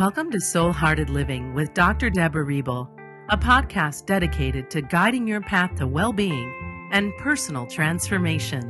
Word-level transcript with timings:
Welcome 0.00 0.30
to 0.30 0.40
Soul 0.40 0.72
Hearted 0.72 1.10
Living 1.10 1.52
with 1.52 1.74
Dr. 1.74 2.08
Deborah 2.08 2.42
Rebel, 2.42 2.88
a 3.28 3.36
podcast 3.36 4.06
dedicated 4.06 4.70
to 4.70 4.80
guiding 4.80 5.28
your 5.28 5.42
path 5.42 5.74
to 5.74 5.86
well 5.86 6.10
being 6.10 6.88
and 6.90 7.12
personal 7.18 7.66
transformation. 7.66 8.62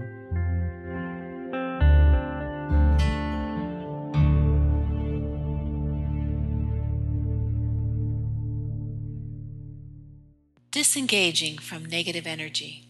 Disengaging 10.73 11.59
from 11.59 11.85
negative 11.85 12.27
energy. 12.27 12.89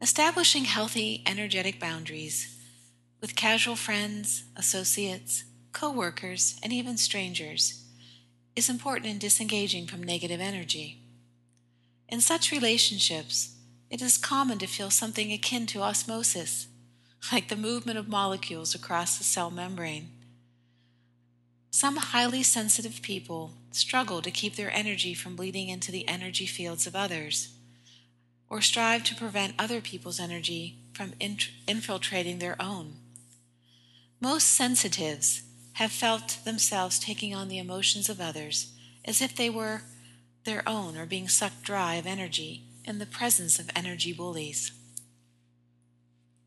Establishing 0.00 0.64
healthy 0.64 1.22
energetic 1.26 1.78
boundaries 1.78 2.58
with 3.20 3.36
casual 3.36 3.76
friends, 3.76 4.42
associates, 4.56 5.44
co-workers, 5.72 6.58
and 6.62 6.72
even 6.72 6.96
strangers 6.96 7.84
is 8.54 8.68
important 8.68 9.06
in 9.06 9.18
disengaging 9.18 9.86
from 9.86 10.02
negative 10.02 10.40
energy. 10.40 11.00
In 12.08 12.20
such 12.20 12.52
relationships, 12.52 13.56
it 13.90 14.02
is 14.02 14.18
common 14.18 14.58
to 14.58 14.66
feel 14.66 14.90
something 14.90 15.32
akin 15.32 15.66
to 15.66 15.82
osmosis, 15.82 16.66
like 17.32 17.48
the 17.48 17.56
movement 17.56 17.98
of 17.98 18.08
molecules 18.08 18.74
across 18.74 19.18
the 19.18 19.24
cell 19.24 19.50
membrane. 19.50 20.10
Some 21.70 21.96
highly 21.96 22.42
sensitive 22.42 23.00
people 23.00 23.52
struggle 23.70 24.20
to 24.20 24.30
keep 24.30 24.56
their 24.56 24.70
energy 24.70 25.14
from 25.14 25.36
bleeding 25.36 25.68
into 25.68 25.90
the 25.90 26.06
energy 26.06 26.46
fields 26.46 26.86
of 26.86 26.94
others 26.94 27.54
or 28.50 28.60
strive 28.60 29.02
to 29.04 29.14
prevent 29.14 29.54
other 29.58 29.80
people's 29.80 30.20
energy 30.20 30.76
from 30.92 31.14
int- 31.18 31.50
infiltrating 31.66 32.38
their 32.38 32.60
own. 32.60 32.96
Most 34.20 34.48
sensitives 34.48 35.42
have 35.74 35.92
felt 35.92 36.38
themselves 36.44 36.98
taking 36.98 37.34
on 37.34 37.48
the 37.48 37.58
emotions 37.58 38.08
of 38.08 38.20
others 38.20 38.72
as 39.04 39.20
if 39.20 39.34
they 39.34 39.50
were 39.50 39.82
their 40.44 40.62
own 40.68 40.96
or 40.96 41.06
being 41.06 41.28
sucked 41.28 41.62
dry 41.62 41.94
of 41.94 42.06
energy 42.06 42.64
in 42.84 42.98
the 42.98 43.06
presence 43.06 43.58
of 43.58 43.70
energy 43.74 44.12
bullies. 44.12 44.72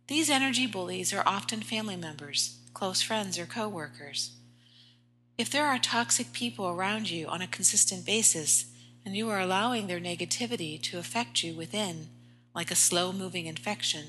These 0.08 0.30
energy 0.30 0.68
bullies 0.68 1.14
are 1.14 1.24
often 1.26 1.62
family 1.62 1.96
members, 1.96 2.60
close 2.74 3.02
friends, 3.02 3.40
or 3.40 3.46
coworkers. 3.46 4.32
If 5.38 5.50
there 5.50 5.66
are 5.66 5.80
toxic 5.80 6.32
people 6.32 6.68
around 6.68 7.10
you 7.10 7.28
on 7.28 7.42
a 7.42 7.48
consistent 7.48 8.06
basis, 8.06 8.66
and 9.06 9.16
you 9.16 9.30
are 9.30 9.40
allowing 9.40 9.88
their 9.88 10.00
negativity 10.00 10.82
to 10.82 10.98
affect 10.98 11.44
you 11.44 11.54
within, 11.54 12.10
like 12.54 12.72
a 12.72 12.76
slow 12.76 13.12
moving 13.12 13.46
infection, 13.46 14.06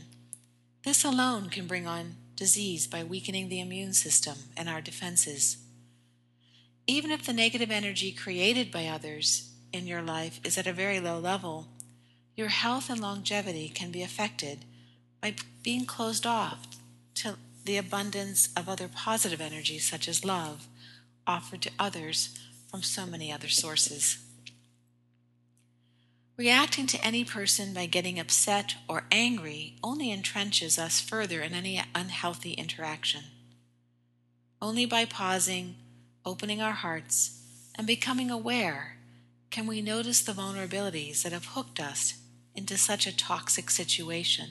this 0.84 1.04
alone 1.04 1.48
can 1.48 1.66
bring 1.66 1.86
on 1.86 2.16
disease 2.36 2.86
by 2.86 3.02
weakening 3.02 3.48
the 3.48 3.60
immune 3.60 3.92
system 3.92 4.36
and 4.56 4.68
our 4.68 4.80
defenses. 4.80 5.56
Even 6.86 7.10
if 7.10 7.24
the 7.24 7.32
negative 7.32 7.70
energy 7.70 8.12
created 8.12 8.70
by 8.70 8.86
others 8.86 9.50
in 9.72 9.86
your 9.86 10.02
life 10.02 10.40
is 10.44 10.56
at 10.56 10.66
a 10.66 10.72
very 10.72 11.00
low 11.00 11.18
level, 11.18 11.68
your 12.36 12.48
health 12.48 12.90
and 12.90 13.00
longevity 13.00 13.68
can 13.68 13.90
be 13.90 14.02
affected 14.02 14.64
by 15.20 15.34
being 15.62 15.86
closed 15.86 16.26
off 16.26 16.66
to 17.14 17.36
the 17.64 17.78
abundance 17.78 18.50
of 18.56 18.68
other 18.68 18.88
positive 18.88 19.40
energies, 19.40 19.88
such 19.88 20.06
as 20.06 20.24
love, 20.24 20.68
offered 21.26 21.62
to 21.62 21.70
others 21.78 22.38
from 22.70 22.82
so 22.82 23.06
many 23.06 23.32
other 23.32 23.48
sources. 23.48 24.18
Reacting 26.36 26.86
to 26.88 27.02
any 27.02 27.24
person 27.24 27.72
by 27.72 27.86
getting 27.86 28.18
upset 28.18 28.74
or 28.88 29.04
angry 29.10 29.76
only 29.82 30.14
entrenches 30.14 30.78
us 30.78 31.00
further 31.00 31.40
in 31.40 31.54
any 31.54 31.82
unhealthy 31.94 32.52
interaction. 32.52 33.24
Only 34.60 34.84
by 34.84 35.06
pausing, 35.06 35.76
opening 36.26 36.60
our 36.60 36.72
hearts, 36.72 37.40
and 37.74 37.86
becoming 37.86 38.30
aware 38.30 38.98
can 39.50 39.66
we 39.66 39.80
notice 39.80 40.20
the 40.20 40.32
vulnerabilities 40.32 41.22
that 41.22 41.32
have 41.32 41.46
hooked 41.46 41.80
us 41.80 42.14
into 42.54 42.76
such 42.76 43.06
a 43.06 43.16
toxic 43.16 43.70
situation. 43.70 44.50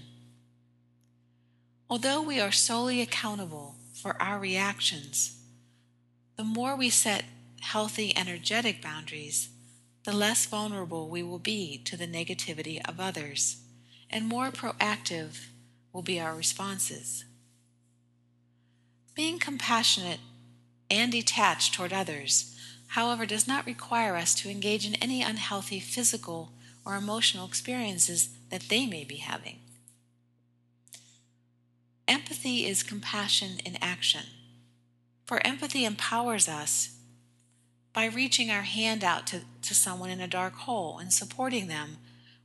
Although 1.87 2.23
we 2.23 2.39
are 2.39 2.51
solely 2.51 2.99
accountable 2.99 3.75
for 3.93 4.19
our 4.19 4.39
reactions, 4.39 5.39
the 6.35 6.43
more 6.43 6.75
we 6.75 6.89
set 6.89 7.25
healthy 7.61 8.15
energetic 8.17 8.81
boundaries, 8.81 9.49
the 10.05 10.13
less 10.13 10.45
vulnerable 10.45 11.09
we 11.09 11.23
will 11.23 11.39
be 11.39 11.81
to 11.83 11.97
the 11.97 12.07
negativity 12.07 12.79
of 12.87 12.99
others, 12.99 13.57
and 14.09 14.27
more 14.27 14.51
proactive 14.51 15.47
will 15.91 16.03
be 16.03 16.19
our 16.19 16.35
responses. 16.35 17.25
Being 19.15 19.39
compassionate 19.39 20.19
and 20.91 21.11
detached 21.11 21.73
toward 21.73 21.91
others, 21.91 22.55
however, 22.89 23.25
does 23.25 23.47
not 23.47 23.65
require 23.65 24.15
us 24.15 24.35
to 24.35 24.49
engage 24.49 24.85
in 24.85 24.93
any 24.95 25.23
unhealthy 25.23 25.79
physical 25.79 26.51
or 26.85 26.95
emotional 26.95 27.47
experiences 27.47 28.29
that 28.51 28.69
they 28.69 28.85
may 28.85 29.03
be 29.03 29.17
having. 29.17 29.57
Empathy 32.07 32.67
is 32.67 32.83
compassion 32.83 33.59
in 33.65 33.75
action, 33.81 34.27
for 35.25 35.45
empathy 35.45 35.83
empowers 35.83 36.47
us 36.47 36.94
by 37.95 38.05
reaching 38.05 38.51
our 38.51 38.63
hand 38.63 39.05
out 39.05 39.25
to, 39.25 39.39
to 39.61 39.73
someone 39.73 40.09
in 40.09 40.19
a 40.19 40.27
dark 40.27 40.53
hole 40.53 40.99
and 40.99 41.13
supporting 41.13 41.67
them 41.67 41.95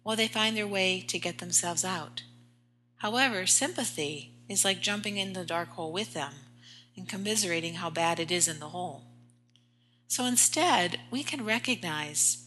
while 0.04 0.14
they 0.14 0.28
find 0.28 0.56
their 0.56 0.66
way 0.66 1.04
to 1.08 1.18
get 1.18 1.38
themselves 1.38 1.84
out. 1.84 2.22
However, 2.98 3.46
sympathy 3.46 4.30
is 4.48 4.64
like 4.64 4.80
jumping 4.80 5.16
in 5.16 5.32
the 5.32 5.44
dark 5.44 5.70
hole 5.70 5.90
with 5.90 6.14
them 6.14 6.34
and 6.96 7.08
commiserating 7.08 7.74
how 7.74 7.90
bad 7.90 8.20
it 8.20 8.30
is 8.30 8.46
in 8.46 8.60
the 8.60 8.68
hole. 8.68 9.02
So 10.06 10.24
instead, 10.24 11.00
we 11.10 11.24
can 11.24 11.44
recognize 11.44 12.46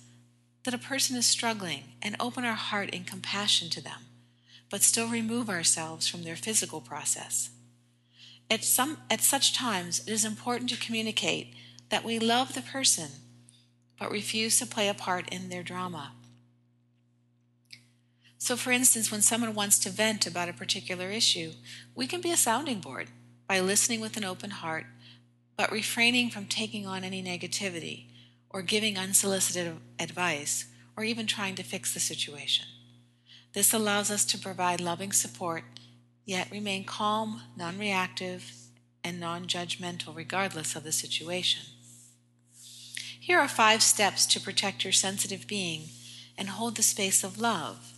that 0.64 0.74
a 0.74 0.78
person 0.78 1.18
is 1.18 1.26
struggling 1.26 1.84
and 2.02 2.16
open 2.22 2.46
our 2.46 2.54
heart 2.54 2.90
in 2.92 3.04
compassion 3.04 3.70
to 3.72 3.84
them, 3.84 4.06
but 4.70 4.82
still 4.82 5.10
remove 5.10 5.50
ourselves 5.50 6.08
from 6.08 6.24
their 6.24 6.38
physical 6.38 6.80
process. 6.80 7.50
At, 8.50 8.64
some, 8.64 9.00
at 9.10 9.20
such 9.20 9.54
times, 9.54 10.00
it 10.08 10.10
is 10.10 10.24
important 10.24 10.70
to 10.70 10.78
communicate 10.78 11.54
that 11.94 12.04
we 12.04 12.18
love 12.18 12.56
the 12.56 12.62
person 12.64 13.12
but 14.00 14.10
refuse 14.10 14.58
to 14.58 14.66
play 14.66 14.90
a 14.90 14.96
part 14.96 15.30
in 15.30 15.50
their 15.50 15.62
drama. 15.62 16.14
So, 18.40 18.56
for 18.56 18.72
instance, 18.72 19.12
when 19.12 19.22
someone 19.22 19.54
wants 19.54 19.78
to 19.78 19.92
vent 19.92 20.26
about 20.26 20.50
a 20.50 20.54
particular 20.54 21.12
issue, 21.12 21.52
we 21.94 22.08
can 22.08 22.20
be 22.20 22.32
a 22.32 22.36
sounding 22.36 22.80
board 22.80 23.10
by 23.48 23.60
listening 23.60 24.02
with 24.02 24.18
an 24.18 24.26
open 24.26 24.50
heart, 24.50 24.86
but 25.56 25.72
refraining 25.72 26.32
from 26.32 26.48
taking 26.48 26.88
on 26.88 27.04
any 27.04 27.22
negativity 27.22 28.06
or 28.50 28.64
giving 28.64 28.98
unsolicited 28.98 29.78
advice 30.00 30.66
or 30.98 31.04
even 31.04 31.28
trying 31.28 31.54
to 31.54 31.64
fix 31.64 31.94
the 31.94 32.00
situation. 32.00 32.66
This 33.54 33.72
allows 33.72 34.10
us 34.10 34.26
to 34.26 34.40
provide 34.40 34.82
loving 34.82 35.12
support, 35.12 35.64
yet 36.26 36.50
remain 36.50 36.86
calm, 36.86 37.44
non 37.56 37.78
reactive, 37.78 38.52
and 39.04 39.20
non 39.20 39.46
judgmental 39.46 40.16
regardless 40.16 40.76
of 40.76 40.84
the 40.84 40.92
situation. 40.92 41.68
Here 43.24 43.40
are 43.40 43.48
five 43.48 43.82
steps 43.82 44.26
to 44.26 44.42
protect 44.42 44.84
your 44.84 44.92
sensitive 44.92 45.48
being 45.48 45.84
and 46.38 46.50
hold 46.50 46.76
the 46.76 46.84
space 46.84 47.24
of 47.24 47.40
love. 47.40 47.94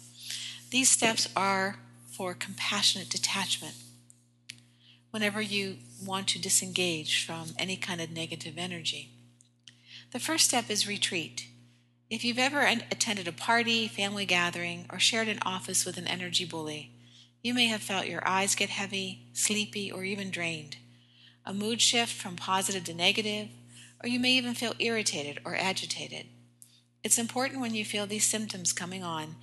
These 0.70 0.92
steps 0.92 1.28
are 1.36 1.80
for 2.12 2.36
compassionate 2.36 3.10
detachment. 3.10 3.74
Whenever 5.10 5.42
you 5.42 5.78
want 6.06 6.28
to 6.28 6.40
disengage 6.40 7.26
from 7.26 7.56
any 7.58 7.76
kind 7.76 8.02
of 8.02 8.12
negative 8.12 8.54
energy, 8.60 9.10
the 10.12 10.20
first 10.20 10.46
step 10.46 10.70
is 10.70 10.88
retreat. 10.88 11.48
If 12.08 12.24
you've 12.24 12.38
ever 12.38 12.62
attended 12.62 13.28
a 13.28 13.32
party, 13.32 13.88
family 13.88 14.28
gathering, 14.28 14.86
or 14.92 15.00
shared 15.00 15.28
an 15.28 15.40
office 15.44 15.88
with 15.88 15.98
an 15.98 16.06
energy 16.06 16.46
bully, 16.46 16.92
you 17.42 17.56
may 17.56 17.66
have 17.66 17.82
felt 17.82 18.06
your 18.06 18.22
eyes 18.28 18.54
get 18.54 18.70
heavy, 18.70 19.26
sleepy, 19.34 19.92
or 19.92 20.04
even 20.04 20.30
drained. 20.30 20.78
A 21.48 21.52
mood 21.52 21.82
shift 21.82 22.14
from 22.14 22.36
positive 22.36 22.84
to 22.84 22.94
negative, 22.94 23.48
or 24.06 24.08
you 24.08 24.20
may 24.20 24.34
even 24.34 24.54
feel 24.54 24.76
irritated 24.78 25.40
or 25.44 25.56
agitated. 25.56 26.28
It's 27.04 27.18
important 27.18 27.60
when 27.60 27.74
you 27.74 27.84
feel 27.84 28.06
these 28.06 28.24
symptoms 28.24 28.72
coming 28.72 29.04
on 29.04 29.36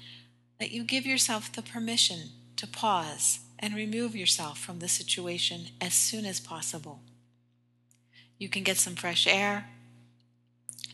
that 0.60 0.70
you 0.70 0.84
give 0.84 1.04
yourself 1.04 1.50
the 1.50 1.62
permission 1.62 2.28
to 2.54 2.68
pause 2.68 3.40
and 3.58 3.74
remove 3.74 4.14
yourself 4.14 4.60
from 4.60 4.78
the 4.78 4.86
situation 4.86 5.70
as 5.80 5.94
soon 5.94 6.24
as 6.24 6.38
possible. 6.38 7.00
You 8.38 8.48
can 8.48 8.62
get 8.62 8.76
some 8.76 8.94
fresh 8.94 9.26
air, 9.26 9.66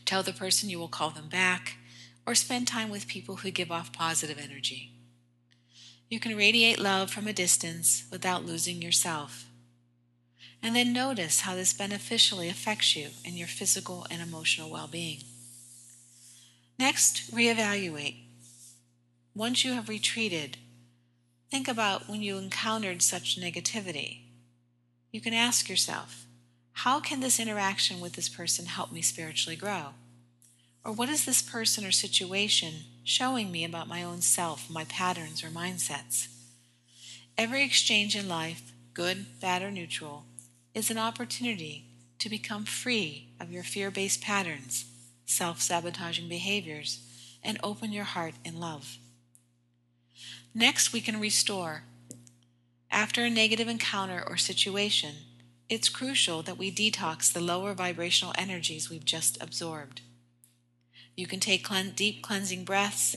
tell 0.03 0.23
the 0.23 0.33
person 0.33 0.71
you 0.71 0.79
will 0.79 0.87
call 0.87 1.11
them 1.11 1.29
back, 1.29 1.77
or 2.25 2.33
spend 2.33 2.67
time 2.67 2.89
with 2.89 3.07
people 3.07 3.37
who 3.37 3.51
give 3.51 3.71
off 3.71 3.93
positive 3.93 4.39
energy. 4.39 4.93
You 6.09 6.19
can 6.19 6.35
radiate 6.35 6.79
love 6.79 7.11
from 7.11 7.27
a 7.27 7.33
distance 7.33 8.07
without 8.11 8.47
losing 8.47 8.81
yourself 8.81 9.48
and 10.61 10.75
then 10.75 10.93
notice 10.93 11.41
how 11.41 11.55
this 11.55 11.73
beneficially 11.73 12.49
affects 12.49 12.95
you 12.95 13.09
in 13.23 13.37
your 13.37 13.47
physical 13.47 14.05
and 14.11 14.21
emotional 14.21 14.69
well 14.69 14.87
being. 14.87 15.19
Next, 16.77 17.33
reevaluate. 17.33 18.15
Once 19.35 19.63
you 19.63 19.73
have 19.73 19.89
retreated, 19.89 20.57
think 21.49 21.67
about 21.67 22.09
when 22.09 22.21
you 22.21 22.37
encountered 22.37 23.01
such 23.01 23.39
negativity. 23.39 24.21
You 25.11 25.21
can 25.21 25.33
ask 25.33 25.69
yourself, 25.69 26.25
how 26.73 26.99
can 26.99 27.19
this 27.19 27.39
interaction 27.39 27.99
with 27.99 28.13
this 28.13 28.29
person 28.29 28.65
help 28.65 28.91
me 28.91 29.01
spiritually 29.01 29.55
grow? 29.55 29.93
Or 30.85 30.93
what 30.93 31.09
is 31.09 31.25
this 31.25 31.41
person 31.41 31.85
or 31.85 31.91
situation 31.91 32.85
showing 33.03 33.51
me 33.51 33.65
about 33.65 33.87
my 33.87 34.03
own 34.03 34.21
self, 34.21 34.69
my 34.69 34.85
patterns 34.85 35.43
or 35.43 35.47
mindsets? 35.47 36.27
Every 37.37 37.63
exchange 37.63 38.15
in 38.15 38.27
life, 38.27 38.71
good, 38.93 39.39
bad, 39.41 39.61
or 39.61 39.71
neutral, 39.71 40.25
is 40.73 40.89
an 40.89 40.97
opportunity 40.97 41.85
to 42.19 42.29
become 42.29 42.65
free 42.65 43.29
of 43.39 43.51
your 43.51 43.63
fear 43.63 43.89
based 43.91 44.21
patterns, 44.21 44.85
self 45.25 45.61
sabotaging 45.61 46.29
behaviors, 46.29 47.01
and 47.43 47.59
open 47.63 47.91
your 47.91 48.03
heart 48.03 48.35
in 48.43 48.59
love. 48.59 48.97
Next, 50.53 50.91
we 50.93 51.01
can 51.01 51.19
restore. 51.19 51.83
After 52.91 53.23
a 53.23 53.29
negative 53.29 53.67
encounter 53.67 54.23
or 54.27 54.35
situation, 54.35 55.15
it's 55.69 55.89
crucial 55.89 56.41
that 56.41 56.57
we 56.57 56.71
detox 56.71 57.31
the 57.31 57.39
lower 57.39 57.73
vibrational 57.73 58.33
energies 58.37 58.89
we've 58.89 59.05
just 59.05 59.41
absorbed. 59.41 60.01
You 61.15 61.27
can 61.27 61.39
take 61.39 61.67
deep 61.95 62.23
cleansing 62.23 62.63
breaths, 62.63 63.15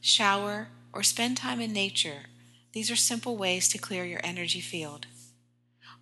shower, 0.00 0.68
or 0.92 1.02
spend 1.02 1.36
time 1.36 1.60
in 1.60 1.72
nature. 1.72 2.26
These 2.72 2.90
are 2.90 2.96
simple 2.96 3.36
ways 3.36 3.68
to 3.68 3.78
clear 3.78 4.04
your 4.04 4.20
energy 4.22 4.60
field. 4.60 5.06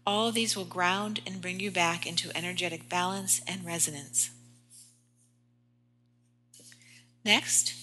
All 0.07 0.31
these 0.31 0.57
will 0.57 0.65
ground 0.65 1.21
and 1.27 1.43
bring 1.43 1.59
you 1.59 1.71
back 1.71 2.07
into 2.07 2.31
energetic 2.37 2.89
balance 2.89 3.41
and 3.47 3.67
resonance. 3.67 4.31
Next, 7.25 7.75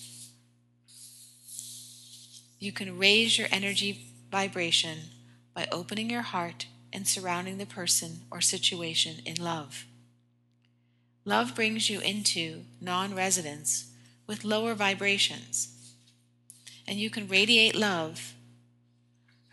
you 2.60 2.72
can 2.72 2.98
raise 2.98 3.38
your 3.38 3.50
energy 3.52 4.06
vibration 4.32 5.00
by 5.54 5.68
opening 5.70 6.10
your 6.10 6.22
heart 6.22 6.68
and 6.94 7.06
surrounding 7.06 7.58
the 7.58 7.66
person 7.66 8.22
or 8.32 8.40
situation 8.40 9.18
in 9.26 9.36
love. 9.36 9.86
Love 11.26 11.54
brings 11.54 11.90
you 11.90 12.00
into 12.00 12.62
non 12.80 13.14
resonance 13.14 13.92
with 14.28 14.46
lower 14.46 14.74
vibrations, 14.74 15.94
and 16.88 17.00
you 17.00 17.10
can 17.10 17.28
radiate 17.28 17.76
love 17.76 18.33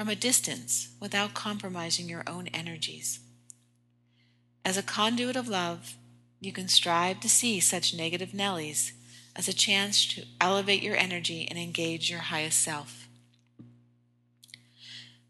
from 0.00 0.08
a 0.08 0.16
distance 0.16 0.88
without 0.98 1.34
compromising 1.34 2.08
your 2.08 2.24
own 2.26 2.46
energies. 2.54 3.20
As 4.64 4.78
a 4.78 4.82
conduit 4.82 5.36
of 5.36 5.46
love, 5.46 5.98
you 6.40 6.52
can 6.52 6.68
strive 6.68 7.20
to 7.20 7.28
see 7.28 7.60
such 7.60 7.92
negative 7.92 8.30
Nellies 8.30 8.92
as 9.36 9.46
a 9.46 9.52
chance 9.52 10.06
to 10.06 10.24
elevate 10.40 10.82
your 10.82 10.96
energy 10.96 11.46
and 11.50 11.58
engage 11.58 12.08
your 12.08 12.20
highest 12.20 12.60
self. 12.60 13.08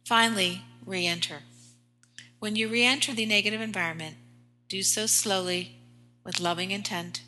Finally, 0.04 0.62
re 0.86 1.04
enter. 1.04 1.40
When 2.38 2.54
you 2.54 2.68
re 2.68 2.84
enter 2.84 3.12
the 3.12 3.26
negative 3.26 3.60
environment, 3.60 4.18
do 4.68 4.84
so 4.84 5.06
slowly, 5.06 5.80
with 6.22 6.38
loving 6.38 6.70
intent, 6.70 7.22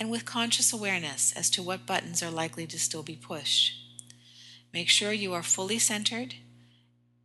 and 0.00 0.10
with 0.10 0.24
conscious 0.24 0.72
awareness 0.72 1.32
as 1.36 1.48
to 1.50 1.62
what 1.62 1.86
buttons 1.86 2.24
are 2.24 2.30
likely 2.32 2.66
to 2.66 2.76
still 2.76 3.04
be 3.04 3.14
pushed. 3.14 3.72
Make 4.74 4.88
sure 4.88 5.12
you 5.12 5.32
are 5.32 5.44
fully 5.44 5.78
centered 5.78 6.34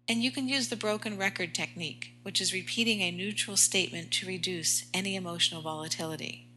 and 0.10 0.24
you 0.24 0.32
can 0.32 0.48
use 0.48 0.70
the 0.70 0.76
broken 0.76 1.18
record 1.18 1.54
technique, 1.54 2.14
which 2.24 2.40
is 2.40 2.54
repeating 2.54 3.02
a 3.02 3.12
neutral 3.12 3.58
statement 3.58 4.12
to 4.12 4.28
reduce 4.28 4.86
any 4.94 5.16
emotional 5.16 5.62
volatility. 5.62 6.48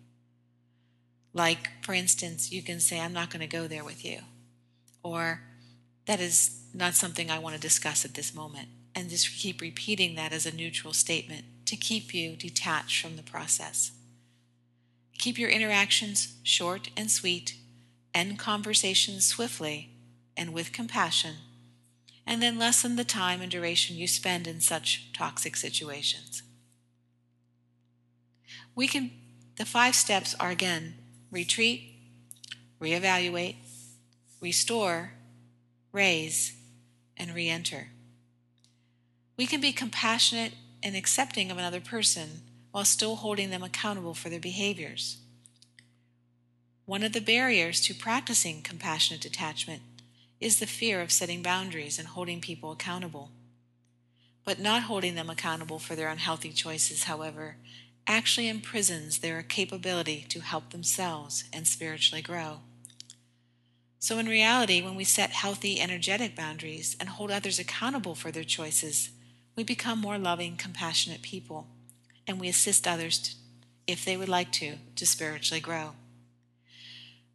Like, 1.32 1.70
for 1.82 1.92
instance, 1.92 2.52
you 2.52 2.62
can 2.62 2.80
say, 2.80 3.00
I'm 3.00 3.12
not 3.12 3.30
going 3.30 3.40
to 3.40 3.46
go 3.46 3.66
there 3.66 3.84
with 3.84 4.04
you. 4.04 4.20
Or, 5.02 5.42
that 6.06 6.20
is 6.20 6.64
not 6.74 6.94
something 6.94 7.30
I 7.30 7.38
want 7.38 7.54
to 7.54 7.60
discuss 7.60 8.04
at 8.04 8.14
this 8.14 8.34
moment. 8.34 8.68
And 8.94 9.10
just 9.10 9.38
keep 9.38 9.60
repeating 9.60 10.14
that 10.16 10.32
as 10.32 10.46
a 10.46 10.54
neutral 10.54 10.92
statement 10.92 11.44
to 11.66 11.76
keep 11.76 12.12
you 12.12 12.34
detached 12.34 13.00
from 13.02 13.16
the 13.16 13.22
process. 13.22 13.92
Keep 15.18 15.38
your 15.38 15.50
interactions 15.50 16.34
short 16.42 16.90
and 16.96 17.10
sweet, 17.10 17.54
end 18.14 18.38
conversations 18.38 19.26
swiftly 19.26 19.90
and 20.36 20.52
with 20.52 20.72
compassion 20.72 21.36
and 22.30 22.40
then 22.40 22.60
lessen 22.60 22.94
the 22.94 23.02
time 23.02 23.42
and 23.42 23.50
duration 23.50 23.96
you 23.96 24.06
spend 24.06 24.46
in 24.46 24.60
such 24.60 25.12
toxic 25.12 25.56
situations. 25.56 26.44
We 28.76 28.86
can, 28.86 29.10
the 29.56 29.64
five 29.64 29.96
steps 29.96 30.36
are 30.38 30.50
again 30.50 30.94
retreat, 31.32 31.92
reevaluate, 32.80 33.56
restore, 34.40 35.14
raise, 35.90 36.56
and 37.16 37.34
re 37.34 37.48
enter. 37.48 37.88
We 39.36 39.46
can 39.46 39.60
be 39.60 39.72
compassionate 39.72 40.52
and 40.84 40.94
accepting 40.94 41.50
of 41.50 41.58
another 41.58 41.80
person 41.80 42.42
while 42.70 42.84
still 42.84 43.16
holding 43.16 43.50
them 43.50 43.64
accountable 43.64 44.14
for 44.14 44.28
their 44.28 44.38
behaviors. 44.38 45.18
One 46.86 47.02
of 47.02 47.12
the 47.12 47.20
barriers 47.20 47.80
to 47.82 47.94
practicing 47.94 48.62
compassionate 48.62 49.20
detachment 49.20 49.82
is 50.40 50.58
the 50.58 50.66
fear 50.66 51.00
of 51.02 51.12
setting 51.12 51.42
boundaries 51.42 51.98
and 51.98 52.08
holding 52.08 52.40
people 52.40 52.72
accountable. 52.72 53.30
But 54.44 54.58
not 54.58 54.84
holding 54.84 55.14
them 55.14 55.28
accountable 55.28 55.78
for 55.78 55.94
their 55.94 56.08
unhealthy 56.08 56.50
choices, 56.50 57.04
however, 57.04 57.56
actually 58.06 58.48
imprisons 58.48 59.18
their 59.18 59.42
capability 59.42 60.24
to 60.30 60.40
help 60.40 60.70
themselves 60.70 61.44
and 61.52 61.66
spiritually 61.66 62.22
grow. 62.22 62.60
So, 63.98 64.18
in 64.18 64.26
reality, 64.26 64.80
when 64.80 64.96
we 64.96 65.04
set 65.04 65.30
healthy, 65.30 65.78
energetic 65.78 66.34
boundaries 66.34 66.96
and 66.98 67.10
hold 67.10 67.30
others 67.30 67.58
accountable 67.58 68.14
for 68.14 68.30
their 68.30 68.44
choices, 68.44 69.10
we 69.56 69.62
become 69.62 69.98
more 69.98 70.16
loving, 70.16 70.56
compassionate 70.56 71.20
people, 71.20 71.66
and 72.26 72.40
we 72.40 72.48
assist 72.48 72.88
others, 72.88 73.18
to, 73.18 73.34
if 73.86 74.04
they 74.04 74.16
would 74.16 74.28
like 74.28 74.52
to, 74.52 74.76
to 74.96 75.06
spiritually 75.06 75.60
grow. 75.60 75.90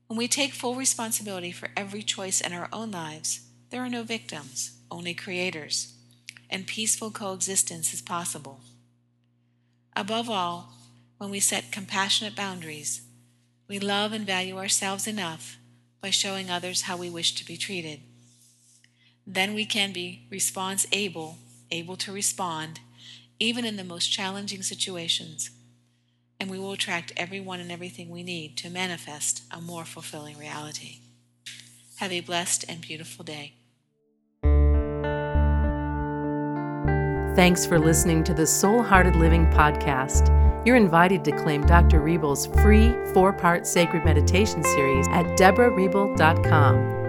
When 0.07 0.17
we 0.17 0.27
take 0.27 0.53
full 0.53 0.75
responsibility 0.75 1.51
for 1.51 1.69
every 1.75 2.03
choice 2.03 2.39
in 2.39 2.53
our 2.53 2.69
own 2.71 2.91
lives, 2.91 3.41
there 3.71 3.83
are 3.83 3.89
no 3.89 4.03
victims, 4.03 4.77
only 4.91 5.15
creators, 5.15 5.93
and 6.49 6.67
peaceful 6.67 7.09
coexistence 7.09 7.93
is 7.93 8.01
possible. 8.01 8.59
Above 9.95 10.29
all, 10.29 10.73
when 11.17 11.31
we 11.31 11.39
set 11.39 11.71
compassionate 11.71 12.35
boundaries, 12.35 13.01
we 13.67 13.79
love 13.79 14.13
and 14.13 14.27
value 14.27 14.57
ourselves 14.57 15.07
enough 15.07 15.57
by 16.01 16.11
showing 16.11 16.51
others 16.51 16.83
how 16.83 16.95
we 16.95 17.09
wish 17.09 17.33
to 17.35 17.45
be 17.45 17.57
treated. 17.57 18.01
Then 19.25 19.55
we 19.55 19.65
can 19.65 19.91
be 19.91 20.27
response 20.29 20.85
able, 20.91 21.39
able 21.71 21.95
to 21.97 22.11
respond, 22.11 22.79
even 23.39 23.65
in 23.65 23.75
the 23.75 23.83
most 23.83 24.11
challenging 24.11 24.61
situations 24.61 25.49
and 26.39 26.49
we 26.49 26.59
will 26.59 26.73
attract 26.73 27.13
everyone 27.15 27.59
and 27.59 27.71
everything 27.71 28.09
we 28.09 28.23
need 28.23 28.57
to 28.57 28.69
manifest 28.69 29.43
a 29.51 29.61
more 29.61 29.85
fulfilling 29.85 30.37
reality. 30.37 30.99
Have 31.97 32.11
a 32.11 32.21
blessed 32.21 32.65
and 32.67 32.81
beautiful 32.81 33.23
day. 33.23 33.53
Thanks 37.35 37.65
for 37.65 37.77
listening 37.77 38.23
to 38.25 38.33
the 38.33 38.47
Soul 38.47 38.81
Hearted 38.81 39.15
Living 39.15 39.47
podcast. 39.47 40.31
You're 40.65 40.77
invited 40.77 41.23
to 41.25 41.31
claim 41.31 41.65
Dr. 41.65 41.99
Rebel's 41.99 42.47
free 42.47 42.93
four 43.13 43.33
part 43.33 43.67
sacred 43.67 44.05
meditation 44.05 44.63
series 44.63 45.07
at 45.09 45.25
deborahrebel.com 45.37 47.04